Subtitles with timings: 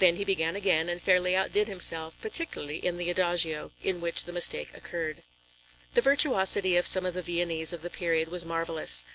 [0.00, 4.32] Then he began again and fairly outdid himself, particularly in the Adagio, in which the
[4.34, 5.22] mistake occurred.
[5.94, 9.06] The virtuosity of some of the Viennese of the period was marvellous.